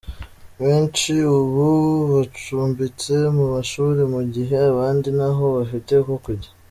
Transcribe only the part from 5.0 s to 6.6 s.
ntaho bafite ho kujya.